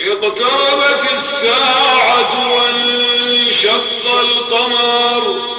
اقتربت 0.00 1.12
الساعة 1.12 2.52
وانشق 2.52 4.18
القمر. 4.20 5.49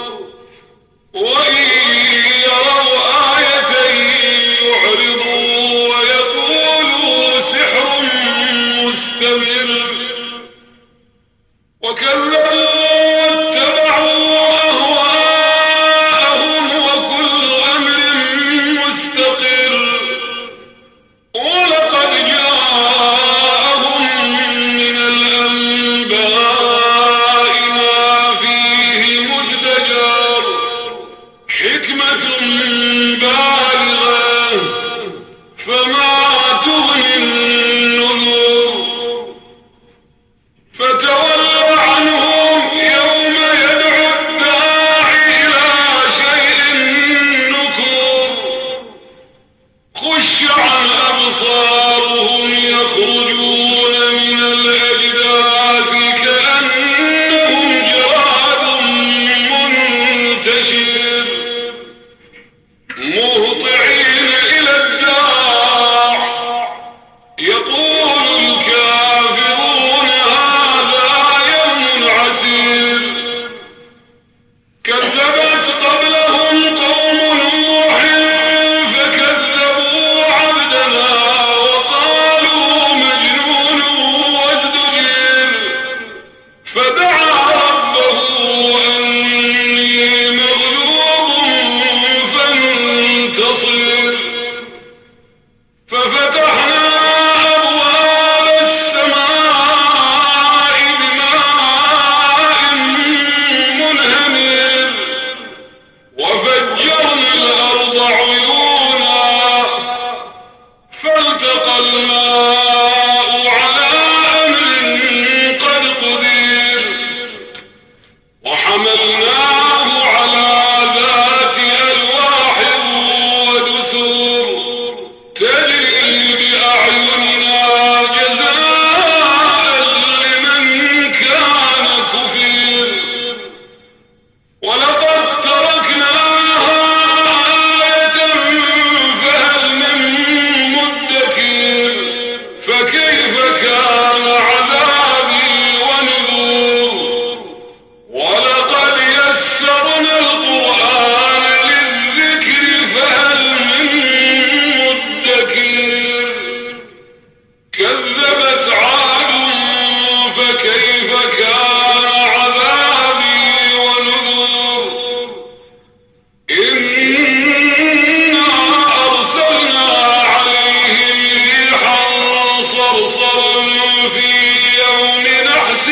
مبصرا 172.93 173.63
في 174.09 174.31
يوم 174.79 175.23
نحس 175.45 175.89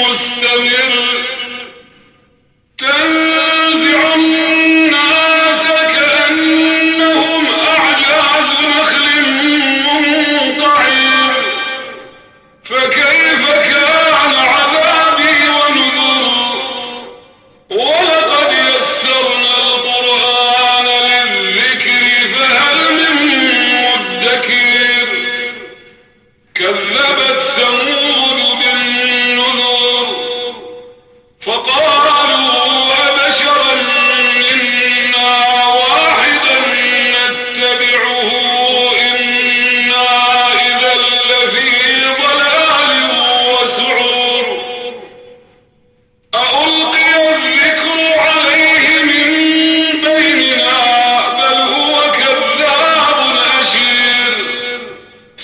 مستمر. 0.00 1.41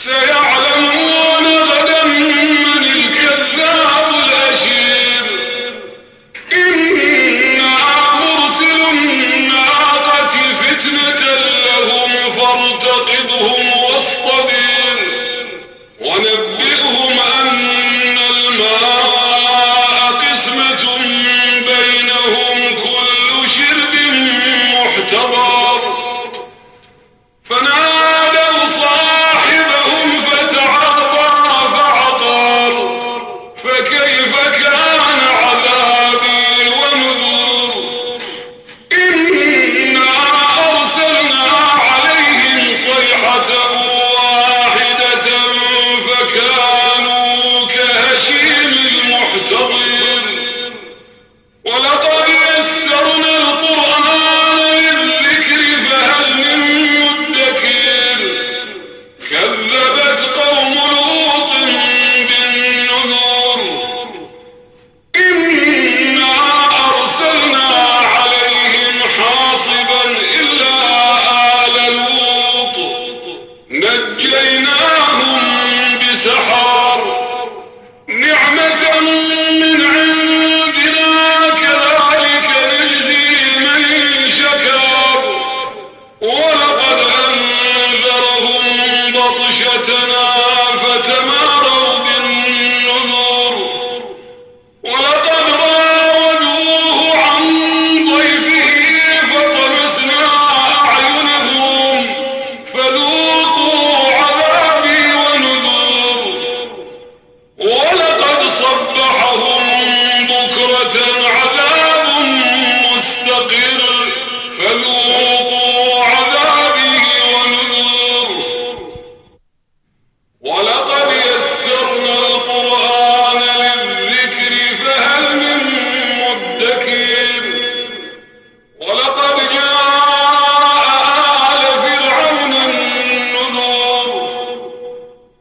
say, 0.08 0.26
oh, 0.32 0.47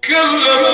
كذبوا 0.06 0.65